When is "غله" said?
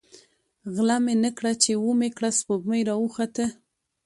0.73-0.97